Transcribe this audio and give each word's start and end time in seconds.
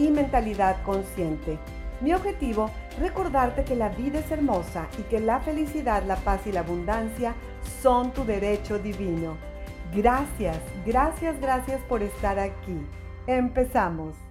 y 0.00 0.10
mentalidad 0.10 0.82
consciente. 0.82 1.58
Mi 2.00 2.14
objetivo, 2.14 2.70
recordarte 2.98 3.64
que 3.64 3.76
la 3.76 3.90
vida 3.90 4.20
es 4.20 4.30
hermosa 4.30 4.88
y 4.98 5.02
que 5.02 5.20
la 5.20 5.40
felicidad, 5.40 6.02
la 6.04 6.16
paz 6.16 6.46
y 6.46 6.52
la 6.52 6.60
abundancia 6.60 7.34
son 7.82 8.12
tu 8.12 8.24
derecho 8.24 8.78
divino. 8.78 9.36
Gracias, 9.94 10.58
gracias, 10.86 11.38
gracias 11.40 11.80
por 11.82 12.02
estar 12.02 12.38
aquí. 12.38 12.86
Empezamos. 13.26 14.29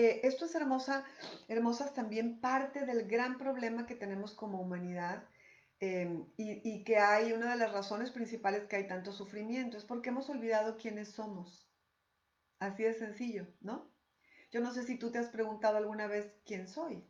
Eh, 0.00 0.26
esto 0.26 0.46
es 0.46 0.54
hermosa, 0.54 1.04
hermosas 1.46 1.92
también 1.92 2.40
parte 2.40 2.86
del 2.86 3.06
gran 3.06 3.36
problema 3.36 3.84
que 3.84 3.94
tenemos 3.94 4.32
como 4.32 4.58
humanidad 4.58 5.28
em, 5.78 6.24
y, 6.38 6.62
y, 6.64 6.84
que 6.84 6.96
hay 6.96 7.34
una 7.34 7.50
de 7.50 7.58
las 7.58 7.70
razones 7.70 8.10
principales 8.10 8.64
que 8.64 8.76
hay 8.76 8.86
tanto 8.86 9.12
sufrimiento 9.12 9.76
es 9.76 9.84
porque 9.84 10.08
hemos 10.08 10.30
olvidado 10.30 10.78
quiénes 10.78 11.10
somos. 11.10 11.70
Así 12.60 12.82
de 12.82 12.94
sencillo, 12.94 13.46
¿no? 13.60 13.92
Yo 14.50 14.62
no 14.62 14.72
sé 14.72 14.84
si 14.84 14.96
tú 14.96 15.10
te 15.10 15.18
has 15.18 15.28
preguntado 15.28 15.76
alguna 15.76 16.06
vez 16.06 16.32
quién 16.46 16.66
soy. 16.66 17.06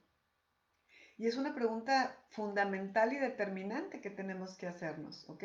Y 1.16 1.28
es 1.28 1.36
una 1.36 1.54
pregunta 1.54 2.18
fundamental 2.30 3.12
y 3.12 3.18
determinante 3.18 4.00
que 4.00 4.10
tenemos 4.10 4.56
que 4.56 4.66
hacernos, 4.66 5.28
¿ok? 5.28 5.44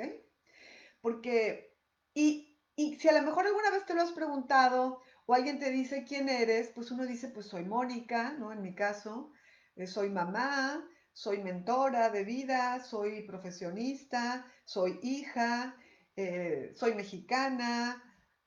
Porque, 1.00 1.78
y, 2.16 2.58
y 2.76 2.96
si 2.96 3.08
a 3.08 3.14
lo 3.14 3.22
mejor 3.22 3.46
alguna 3.46 3.70
vez 3.70 3.86
te 3.86 3.94
lo 3.94 4.02
has 4.02 4.14
preguntado 4.14 5.04
o 5.26 5.34
alguien 5.34 5.59
te 5.59 5.72
dice 5.72 6.04
quién 6.04 6.30
eres, 6.30 6.70
pues 6.70 6.92
uno 6.92 7.06
dice, 7.06 7.30
pues 7.30 7.48
soy 7.48 7.64
Mónica, 7.64 8.34
¿no? 8.34 8.52
En 8.52 8.62
mi 8.62 8.76
caso, 8.76 9.31
eh, 9.76 9.88
soy 9.88 10.09
mamá, 10.09 10.88
soy 11.14 11.42
mentora 11.42 12.09
de 12.09 12.23
vida, 12.23 12.84
soy 12.84 13.23
profesionista, 13.23 14.46
soy 14.66 15.00
hija, 15.02 15.76
eh, 16.16 16.73
soy 16.76 16.94
mexicana, 16.94 18.03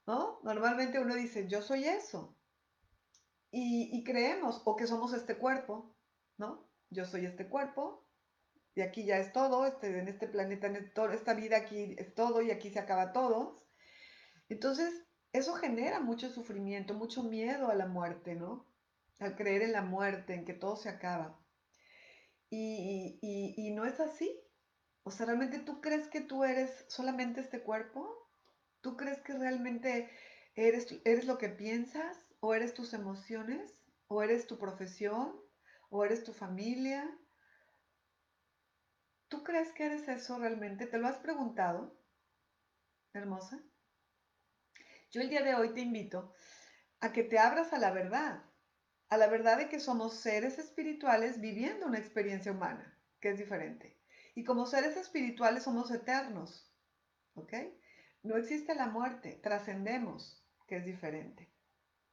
¿no? 0.07 0.41
Normalmente 0.45 1.01
uno 1.01 1.15
dice, 1.15 1.49
yo 1.49 1.63
soy 1.63 1.85
eso. 1.85 2.37
Y, 3.51 4.05
creemos, 4.05 4.61
o 4.67 4.77
que 4.77 4.87
somos 4.87 5.15
este 5.15 5.37
cuerpo, 5.37 5.97
¿no? 6.37 6.69
Yo 6.91 7.07
soy 7.07 7.25
este 7.25 7.49
cuerpo, 7.49 8.07
y 8.75 8.83
aquí 8.83 9.07
ya 9.07 9.17
es 9.17 9.33
todo, 9.33 9.67
este, 9.67 9.99
en 9.99 10.07
este 10.07 10.29
planeta, 10.29 10.67
en 10.67 10.93
esta 11.13 11.33
vida 11.33 11.57
aquí 11.57 11.97
es 11.99 12.15
todo, 12.15 12.43
y 12.43 12.51
aquí 12.51 12.71
se 12.71 12.79
acaba 12.79 13.13
todo. 13.13 13.67
Entonces, 14.51 15.08
eso 15.33 15.55
genera 15.55 16.01
mucho 16.01 16.31
sufrimiento, 16.31 16.95
mucho 16.95 17.23
miedo 17.23 17.69
a 17.71 17.75
la 17.75 17.87
muerte, 17.87 18.35
¿no? 18.35 18.67
Al 19.19 19.37
creer 19.37 19.63
en 19.63 19.73
la 19.73 19.83
muerte, 19.83 20.35
en 20.35 20.45
que 20.45 20.55
todo 20.55 20.77
se 20.77 20.89
acaba. 20.89 21.39
Y, 22.51 23.73
no 23.75 23.85
es 23.85 24.01
así. 24.01 24.41
O 25.03 25.11
sea, 25.11 25.27
¿realmente 25.27 25.59
tú 25.59 25.81
crees 25.81 26.09
que 26.09 26.21
tú 26.21 26.45
eres 26.45 26.85
solamente 26.89 27.41
este 27.41 27.63
cuerpo? 27.63 28.31
¿Tú 28.81 28.97
crees 28.97 29.21
que 29.21 29.35
realmente 29.35 30.11
eres, 30.55 30.87
eres 31.05 31.27
lo 31.27 31.39
que 31.39 31.49
piensas? 31.49 32.27
¿O 32.41 32.55
eres 32.55 32.75
tus 32.75 32.95
emociones? 32.95 33.83
¿O 34.07 34.23
eres 34.23 34.47
tu 34.47 34.59
profesión? 34.59 35.39
¿O 35.91 36.05
eres 36.05 36.25
tu 36.25 36.33
familia? 36.33 37.09
¿Tú 39.29 39.45
crees 39.45 39.73
que 39.73 39.87
eres 39.87 40.09
eso 40.09 40.39
realmente? 40.39 40.87
¿Te 40.87 40.99
lo 40.99 41.07
has 41.07 41.19
preguntado? 41.19 41.95
Hermosa. 43.13 43.63
Yo 45.11 45.23
el 45.23 45.31
día 45.31 45.43
de 45.43 45.55
hoy 45.55 45.73
te 45.73 45.81
invito 45.81 46.35
a 47.01 47.13
que 47.13 47.23
te 47.23 47.39
abras 47.39 47.73
a 47.73 47.79
la 47.79 47.91
verdad, 47.93 48.43
a 49.09 49.17
la 49.17 49.27
verdad 49.27 49.57
de 49.57 49.71
que 49.71 49.81
somos 49.81 50.15
seres 50.15 50.59
espirituales 50.59 51.41
viviendo 51.41 51.87
una 51.87 51.99
experiencia 51.99 52.53
humana, 52.53 52.95
que 53.19 53.31
es 53.31 53.39
diferente. 53.39 53.97
Y 54.35 54.45
como 54.45 54.67
seres 54.67 54.99
espirituales 54.99 55.63
somos 55.63 55.91
eternos, 55.91 56.71
¿ok? 57.35 57.55
No 58.23 58.37
existe 58.37 58.75
la 58.75 58.87
muerte, 58.87 59.41
trascendemos, 59.43 60.45
que 60.67 60.77
es 60.77 60.85
diferente. 60.85 61.51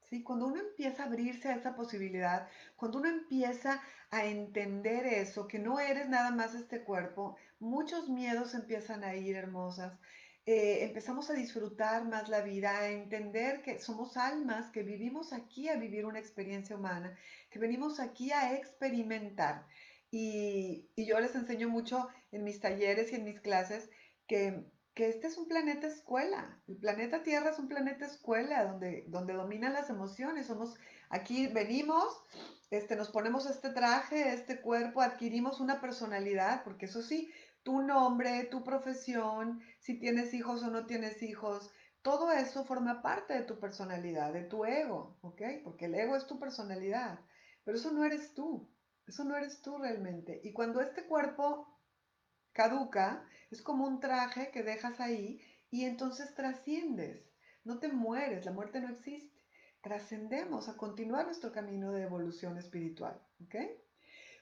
¿Sí? 0.04 0.24
Cuando 0.24 0.48
uno 0.48 0.62
empieza 0.62 1.04
a 1.04 1.08
abrirse 1.08 1.50
a 1.50 1.56
esa 1.56 1.76
posibilidad, 1.76 2.48
cuando 2.78 3.00
uno 3.00 3.10
empieza 3.10 3.82
a 4.10 4.24
entender 4.24 5.06
eso, 5.06 5.48
que 5.48 5.60
no 5.60 5.82
eres 5.82 6.08
nada 6.08 6.32
más 6.32 6.56
este 6.56 6.84
cuerpo, 6.84 7.36
muchos 7.60 8.08
miedos 8.08 8.54
empiezan 8.54 9.04
a 9.04 9.16
ir 9.16 9.36
hermosas, 9.36 10.00
eh, 10.48 10.84
empezamos 10.84 11.32
a 11.32 11.34
disfrutar 11.34 12.06
más 12.06 12.30
la 12.30 12.42
vida, 12.42 12.78
a 12.78 12.90
entender 12.90 13.64
que 13.64 13.80
somos 13.80 14.16
almas, 14.16 14.70
que 14.70 14.84
vivimos 14.84 15.34
aquí 15.34 15.70
a 15.70 15.76
vivir 15.76 16.06
una 16.06 16.20
experiencia 16.20 16.76
humana, 16.76 17.18
que 17.50 17.58
venimos 17.58 18.00
aquí 18.00 18.32
a 18.32 18.54
experimentar. 18.54 19.66
Y, 20.12 20.88
yo 20.96 21.20
les 21.20 21.34
enseño 21.34 21.68
mucho 21.68 22.08
en 22.32 22.44
mis 22.44 22.60
talleres 22.60 23.12
y 23.12 23.16
en 23.16 23.24
mis 23.24 23.42
clases 23.42 23.90
que, 24.28 24.64
este 24.96 25.28
es 25.28 25.38
un 25.38 25.48
planeta 25.48 25.88
escuela. 25.88 26.62
El 26.68 26.78
planeta 26.78 27.24
Tierra 27.24 27.50
es 27.50 27.60
un 27.60 27.68
planeta 27.68 28.06
escuela 28.06 28.64
donde, 28.64 29.04
donde 29.08 29.34
dominan 29.34 29.74
las 29.74 29.90
emociones. 29.90 30.46
Somos, 30.46 30.76
aquí 31.10 31.48
venimos, 31.48 32.24
este, 32.70 32.96
nos 32.96 33.10
ponemos 33.10 33.46
este 33.46 33.72
traje, 33.72 34.34
este 34.34 34.62
cuerpo, 34.62 35.02
adquirimos 35.02 35.60
una 35.60 35.82
personalidad, 35.82 36.64
porque 36.64 36.86
eso 36.86 37.02
sí, 37.02 37.30
tu 37.66 37.82
nombre, 37.82 38.44
tu 38.44 38.64
profesión, 38.64 39.60
si 39.80 39.98
tienes 39.98 40.36
hijos 40.36 40.62
o 40.62 40.70
no 40.70 40.86
tienes 40.86 41.24
hijos, 41.24 41.74
todo 42.04 42.32
eso 42.32 42.64
forma 42.64 43.02
parte 43.02 43.34
de 43.34 43.42
tu 43.42 43.60
personalidad, 43.60 44.32
de 44.32 44.44
tu 44.44 44.66
ego, 44.66 45.18
¿ok? 45.22 45.42
Porque 45.64 45.86
el 45.86 45.96
ego 45.96 46.16
es 46.16 46.28
tu 46.28 46.40
personalidad, 46.40 47.22
pero 47.64 47.78
eso 47.78 47.92
no 47.92 48.06
eres 48.06 48.36
tú, 48.36 48.70
eso 49.08 49.24
no 49.24 49.36
eres 49.36 49.64
tú 49.64 49.80
realmente. 49.80 50.42
Y 50.44 50.54
cuando 50.54 50.80
este 50.80 51.08
cuerpo 51.08 51.68
caduca, 52.54 53.28
es 53.50 53.64
como 53.64 53.88
un 53.88 54.00
traje 54.00 54.52
que 54.52 54.62
dejas 54.62 55.00
ahí 55.00 55.42
y 55.72 55.86
entonces 55.86 56.36
trasciendes, 56.36 57.26
no 57.64 57.80
te 57.80 57.88
mueres, 57.88 58.46
la 58.46 58.52
muerte 58.52 58.80
no 58.80 58.90
existe. 58.90 59.42
Trascendemos 59.82 60.70
a 60.70 60.78
continuar 60.78 61.26
nuestro 61.26 61.52
camino 61.52 61.92
de 61.92 62.04
evolución 62.04 62.60
espiritual, 62.60 63.20
¿ok? 63.44 63.56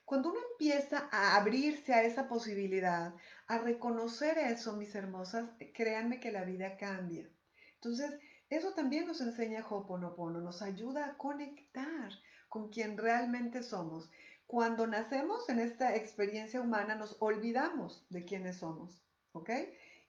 Cuando 0.05 0.29
uno 0.29 0.39
empieza 0.51 1.07
a 1.11 1.35
abrirse 1.35 1.93
a 1.93 2.03
esa 2.03 2.27
posibilidad, 2.27 3.13
a 3.47 3.57
reconocer 3.57 4.37
eso, 4.37 4.73
mis 4.73 4.93
hermosas, 4.95 5.49
créanme 5.73 6.19
que 6.19 6.31
la 6.31 6.43
vida 6.43 6.77
cambia. 6.77 7.29
Entonces, 7.75 8.19
eso 8.49 8.73
también 8.73 9.07
nos 9.07 9.21
enseña 9.21 9.65
Hoponopono, 9.67 10.39
nos 10.39 10.61
ayuda 10.61 11.05
a 11.05 11.17
conectar 11.17 12.11
con 12.49 12.69
quien 12.69 12.97
realmente 12.97 13.63
somos. 13.63 14.11
Cuando 14.45 14.85
nacemos 14.85 15.49
en 15.49 15.59
esta 15.59 15.95
experiencia 15.95 16.61
humana, 16.61 16.95
nos 16.95 17.17
olvidamos 17.19 18.05
de 18.09 18.25
quiénes 18.25 18.57
somos, 18.57 19.01
¿ok? 19.31 19.49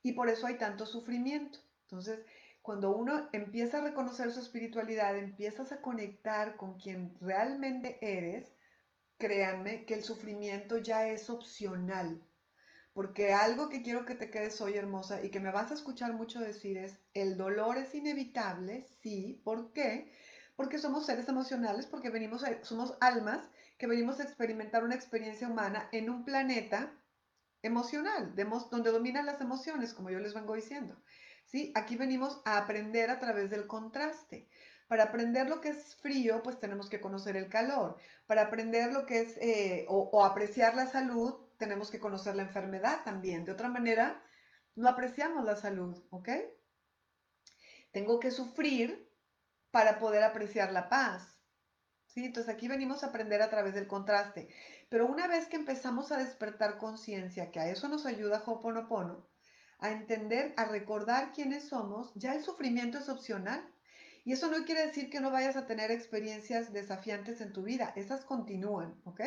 Y 0.02 0.12
por 0.12 0.28
eso 0.28 0.46
hay 0.46 0.58
tanto 0.58 0.84
sufrimiento. 0.84 1.60
Entonces, 1.84 2.20
cuando 2.60 2.94
uno 2.96 3.28
empieza 3.32 3.78
a 3.78 3.82
reconocer 3.82 4.30
su 4.30 4.40
espiritualidad, 4.40 5.16
empiezas 5.16 5.72
a 5.72 5.80
conectar 5.80 6.56
con 6.56 6.78
quien 6.78 7.14
realmente 7.20 7.98
eres, 8.00 8.53
créanme 9.24 9.86
que 9.86 9.94
el 9.94 10.02
sufrimiento 10.04 10.76
ya 10.76 11.08
es 11.08 11.30
opcional. 11.30 12.22
Porque 12.92 13.32
algo 13.32 13.70
que 13.70 13.80
quiero 13.80 14.04
que 14.04 14.14
te 14.14 14.30
quedes 14.30 14.60
hoy 14.60 14.74
hermosa 14.74 15.24
y 15.24 15.30
que 15.30 15.40
me 15.40 15.50
vas 15.50 15.70
a 15.70 15.74
escuchar 15.74 16.12
mucho 16.12 16.40
decir 16.40 16.76
es, 16.76 16.98
el 17.14 17.38
dolor 17.38 17.78
es 17.78 17.94
inevitable, 17.94 18.86
sí, 19.00 19.40
¿por 19.42 19.72
qué? 19.72 20.12
Porque 20.56 20.78
somos 20.78 21.06
seres 21.06 21.26
emocionales, 21.26 21.86
porque 21.86 22.10
venimos 22.10 22.44
somos 22.64 22.98
almas 23.00 23.48
que 23.78 23.86
venimos 23.86 24.20
a 24.20 24.24
experimentar 24.24 24.84
una 24.84 24.94
experiencia 24.94 25.48
humana 25.48 25.88
en 25.90 26.10
un 26.10 26.26
planeta 26.26 26.92
emocional, 27.62 28.34
donde 28.70 28.90
dominan 28.90 29.24
las 29.24 29.40
emociones, 29.40 29.94
como 29.94 30.10
yo 30.10 30.20
les 30.20 30.34
vengo 30.34 30.54
diciendo. 30.54 31.02
¿Sí? 31.46 31.72
Aquí 31.74 31.96
venimos 31.96 32.42
a 32.44 32.58
aprender 32.58 33.08
a 33.08 33.18
través 33.20 33.48
del 33.48 33.66
contraste. 33.66 34.50
Para 34.88 35.04
aprender 35.04 35.48
lo 35.48 35.60
que 35.60 35.70
es 35.70 35.96
frío, 35.96 36.42
pues 36.42 36.60
tenemos 36.60 36.88
que 36.88 37.00
conocer 37.00 37.36
el 37.36 37.48
calor. 37.48 37.96
Para 38.26 38.42
aprender 38.42 38.92
lo 38.92 39.06
que 39.06 39.20
es 39.20 39.36
eh, 39.38 39.86
o, 39.88 40.10
o 40.12 40.24
apreciar 40.24 40.74
la 40.74 40.86
salud, 40.86 41.34
tenemos 41.58 41.90
que 41.90 42.00
conocer 42.00 42.36
la 42.36 42.42
enfermedad 42.42 43.02
también. 43.04 43.44
De 43.44 43.52
otra 43.52 43.68
manera, 43.68 44.22
no 44.76 44.88
apreciamos 44.88 45.44
la 45.44 45.56
salud, 45.56 46.02
¿ok? 46.10 46.28
Tengo 47.92 48.18
que 48.18 48.30
sufrir 48.30 49.08
para 49.70 49.98
poder 49.98 50.22
apreciar 50.22 50.72
la 50.72 50.88
paz. 50.88 51.38
¿Sí? 52.06 52.24
Entonces 52.24 52.52
aquí 52.52 52.68
venimos 52.68 53.02
a 53.02 53.08
aprender 53.08 53.42
a 53.42 53.50
través 53.50 53.74
del 53.74 53.88
contraste. 53.88 54.48
Pero 54.88 55.06
una 55.06 55.26
vez 55.26 55.48
que 55.48 55.56
empezamos 55.56 56.12
a 56.12 56.18
despertar 56.18 56.78
conciencia, 56.78 57.50
que 57.50 57.58
a 57.58 57.68
eso 57.68 57.88
nos 57.88 58.06
ayuda 58.06 58.42
Hoponopono, 58.46 59.26
a 59.80 59.90
entender, 59.90 60.54
a 60.56 60.64
recordar 60.66 61.32
quiénes 61.32 61.68
somos, 61.68 62.12
ya 62.14 62.34
el 62.34 62.44
sufrimiento 62.44 62.98
es 62.98 63.08
opcional. 63.08 63.68
Y 64.24 64.32
eso 64.32 64.50
no 64.50 64.64
quiere 64.64 64.86
decir 64.86 65.10
que 65.10 65.20
no 65.20 65.30
vayas 65.30 65.56
a 65.56 65.66
tener 65.66 65.90
experiencias 65.90 66.72
desafiantes 66.72 67.40
en 67.40 67.52
tu 67.52 67.62
vida, 67.62 67.92
esas 67.94 68.24
continúan, 68.24 68.98
¿ok? 69.04 69.20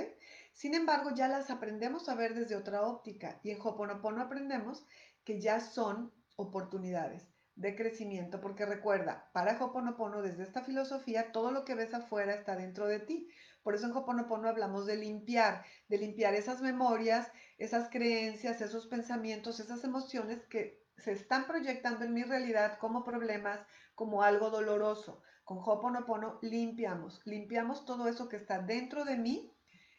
Sin 0.54 0.74
embargo, 0.74 1.12
ya 1.16 1.28
las 1.28 1.52
aprendemos 1.52 2.10
a 2.10 2.16
ver 2.16 2.34
desde 2.34 2.56
otra 2.56 2.82
óptica 2.82 3.40
y 3.44 3.52
en 3.52 3.60
Hoponopono 3.62 4.22
aprendemos 4.22 4.86
que 5.24 5.40
ya 5.40 5.60
son 5.60 6.12
oportunidades 6.36 7.37
de 7.58 7.76
crecimiento, 7.76 8.40
porque 8.40 8.66
recuerda, 8.66 9.30
para 9.34 9.62
Hoponopono, 9.62 10.22
desde 10.22 10.44
esta 10.44 10.62
filosofía, 10.62 11.32
todo 11.32 11.52
lo 11.52 11.66
que 11.66 11.74
ves 11.74 11.94
afuera 11.94 12.36
está 12.36 12.56
dentro 12.56 12.86
de 12.86 13.00
ti. 13.00 13.30
Por 13.64 13.74
eso 13.74 13.88
en 13.88 13.94
Hoponopono 13.94 14.48
hablamos 14.48 14.86
de 14.86 14.96
limpiar, 14.96 15.66
de 15.90 15.98
limpiar 15.98 16.36
esas 16.36 16.62
memorias, 16.62 17.32
esas 17.58 17.90
creencias, 17.90 18.62
esos 18.62 18.86
pensamientos, 18.86 19.60
esas 19.60 19.84
emociones 19.84 20.46
que 20.46 20.86
se 20.98 21.12
están 21.12 21.48
proyectando 21.48 22.06
en 22.06 22.14
mi 22.14 22.24
realidad 22.24 22.78
como 22.78 23.04
problemas, 23.04 23.60
como 23.96 24.22
algo 24.22 24.52
doloroso. 24.52 25.24
Con 25.44 25.58
Hoponopono 25.58 26.38
limpiamos, 26.44 27.22
limpiamos 27.26 27.86
todo 27.86 28.08
eso 28.08 28.30
que 28.30 28.38
está 28.38 28.60
dentro 28.60 29.04
de 29.04 29.18
mí 29.18 29.52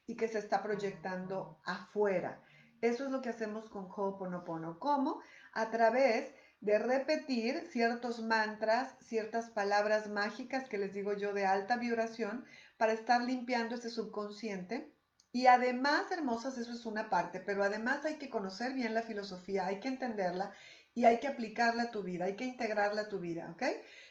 y 0.07 0.17
que 0.17 0.29
se 0.29 0.39
está 0.39 0.63
proyectando 0.63 1.59
afuera. 1.65 2.41
Eso 2.81 3.05
es 3.05 3.11
lo 3.11 3.21
que 3.21 3.31
hacemos 3.31 3.69
con 3.69 3.89
Hoponopono. 3.91 4.79
¿Cómo? 4.79 5.21
A 5.53 5.71
través 5.71 6.33
de 6.61 6.79
repetir 6.79 7.67
ciertos 7.71 8.23
mantras, 8.23 8.97
ciertas 9.01 9.51
palabras 9.51 10.09
mágicas 10.09 10.69
que 10.69 10.79
les 10.79 10.93
digo 10.93 11.13
yo 11.13 11.33
de 11.33 11.47
alta 11.47 11.77
vibración 11.77 12.45
para 12.77 12.93
estar 12.93 13.23
limpiando 13.23 13.77
ese 13.77 13.91
subconsciente. 13.91 14.93
Y 15.31 15.47
además, 15.47 16.11
hermosas, 16.11 16.59
eso 16.59 16.73
es 16.73 16.87
una 16.87 17.11
parte, 17.11 17.41
pero 17.41 17.63
además 17.63 18.05
hay 18.05 18.17
que 18.17 18.31
conocer 18.31 18.73
bien 18.73 18.95
la 18.95 19.03
filosofía, 19.03 19.67
hay 19.67 19.79
que 19.79 19.89
entenderla 19.89 20.53
y 20.95 21.05
hay 21.05 21.21
que 21.21 21.29
aplicarla 21.29 21.85
a 21.85 21.91
tu 21.91 22.03
vida, 22.03 22.25
hay 22.25 22.35
que 22.35 22.45
integrarla 22.45 23.03
a 23.03 23.09
tu 23.09 23.21
vida, 23.21 23.51
¿ok? 23.53 23.63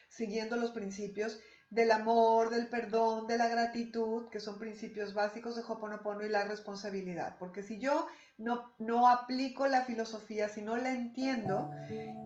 Siguiendo 0.10 0.56
los 0.56 0.72
principios 0.72 1.40
del 1.70 1.92
amor, 1.92 2.50
del 2.50 2.70
perdón, 2.70 3.28
de 3.28 3.38
la 3.38 3.50
gratitud, 3.50 4.30
que 4.30 4.40
son 4.40 4.58
principios 4.58 5.14
básicos 5.14 5.56
de 5.56 5.64
Hoponopono 5.68 6.26
y 6.26 6.30
la 6.30 6.46
responsabilidad. 6.46 7.36
Porque 7.40 7.62
si 7.62 7.78
yo 7.78 8.08
no, 8.38 8.74
no 8.80 9.08
aplico 9.08 9.68
la 9.68 9.82
filosofía, 9.82 10.48
si 10.50 10.62
no 10.62 10.78
la 10.78 10.92
entiendo 10.92 11.72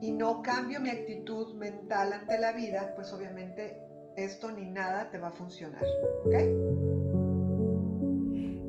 y 0.02 0.12
no 0.12 0.42
cambio 0.42 0.80
mi 0.80 0.90
actitud 0.90 1.54
mental 1.56 2.14
ante 2.14 2.38
la 2.38 2.52
vida, 2.52 2.94
pues 2.96 3.12
obviamente 3.14 3.78
esto 4.18 4.52
ni 4.52 4.66
nada 4.66 5.10
te 5.10 5.18
va 5.18 5.30
a 5.30 5.32
funcionar. 5.32 5.84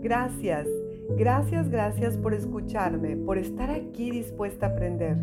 Gracias. 0.00 0.66
Gracias, 1.10 1.68
gracias 1.68 2.16
por 2.16 2.32
escucharme, 2.32 3.16
por 3.16 3.38
estar 3.38 3.70
aquí 3.70 4.10
dispuesta 4.10 4.66
a 4.66 4.68
aprender. 4.70 5.16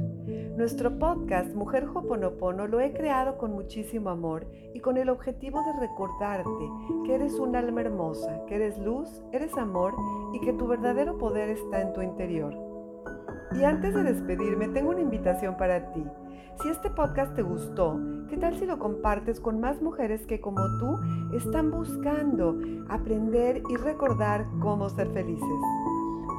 Nuestro 0.56 1.00
podcast 1.00 1.54
Mujer 1.56 1.86
Hoponopono 1.86 2.68
lo 2.68 2.82
he 2.82 2.92
creado 2.94 3.38
con 3.38 3.54
muchísimo 3.54 4.10
amor 4.10 4.46
y 4.74 4.82
con 4.82 4.98
el 4.98 5.10
objetivo 5.10 5.62
de 5.64 5.88
recordarte 5.88 6.70
que 7.06 7.16
eres 7.16 7.34
un 7.40 7.56
alma 7.56 7.82
hermosa, 7.82 8.46
que 8.48 8.56
eres 8.56 8.78
luz, 8.78 9.24
eres 9.32 9.58
amor 9.58 9.96
y 10.34 10.42
que 10.42 10.54
tu 10.54 10.68
verdadero 10.68 11.18
poder 11.18 11.50
está 11.50 11.82
en 11.82 11.94
tu 11.94 12.02
interior. 12.02 12.69
Y 13.52 13.64
antes 13.64 13.94
de 13.94 14.04
despedirme, 14.04 14.68
tengo 14.70 14.92
una 14.92 15.02
invitación 15.02 15.58
para 15.58 15.92
ti. 15.92 16.04
Si 16.62 16.70
este 16.70 16.90
podcast 16.90 17.34
te 17.36 17.42
gustó, 17.42 18.00
¿qué 18.30 18.38
tal 18.38 18.58
si 18.60 18.66
lo 18.66 18.78
compartes 18.78 19.40
con 19.40 19.60
más 19.60 19.82
mujeres 19.82 20.26
que 20.28 20.42
como 20.42 20.62
tú 20.80 21.00
están 21.34 21.72
buscando 21.72 22.58
aprender 22.90 23.62
y 23.70 23.76
recordar 23.78 24.46
cómo 24.60 24.90
ser 24.90 25.10
felices? 25.12 25.48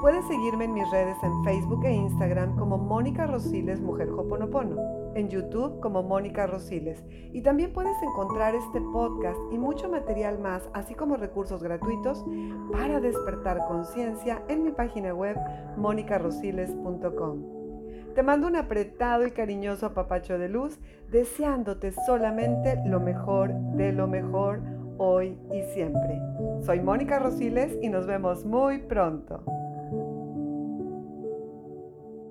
Puedes 0.00 0.26
seguirme 0.28 0.64
en 0.64 0.72
mis 0.72 0.90
redes 0.90 1.18
en 1.22 1.44
Facebook 1.44 1.84
e 1.84 1.92
Instagram 1.92 2.56
como 2.56 2.78
Mónica 2.78 3.26
Rosiles 3.26 3.82
Mujer 3.82 4.08
Hoponopono, 4.08 5.12
en 5.14 5.28
YouTube 5.28 5.78
como 5.80 6.02
Mónica 6.02 6.46
Rosiles 6.46 7.04
y 7.34 7.42
también 7.42 7.74
puedes 7.74 8.02
encontrar 8.02 8.54
este 8.54 8.80
podcast 8.80 9.38
y 9.52 9.58
mucho 9.58 9.90
material 9.90 10.38
más, 10.38 10.70
así 10.72 10.94
como 10.94 11.16
recursos 11.16 11.62
gratuitos 11.62 12.24
para 12.72 12.98
despertar 12.98 13.58
conciencia 13.68 14.42
en 14.48 14.64
mi 14.64 14.70
página 14.70 15.12
web 15.12 15.36
monicarosiles.com. 15.76 18.14
Te 18.14 18.22
mando 18.22 18.46
un 18.46 18.56
apretado 18.56 19.26
y 19.26 19.32
cariñoso 19.32 19.84
apapacho 19.84 20.38
de 20.38 20.48
luz, 20.48 20.78
deseándote 21.10 21.92
solamente 22.06 22.80
lo 22.86 23.00
mejor 23.00 23.52
de 23.52 23.92
lo 23.92 24.06
mejor 24.06 24.62
hoy 24.96 25.38
y 25.52 25.62
siempre. 25.74 26.18
Soy 26.62 26.80
Mónica 26.80 27.18
Rosiles 27.18 27.76
y 27.82 27.90
nos 27.90 28.06
vemos 28.06 28.46
muy 28.46 28.78
pronto. 28.78 29.44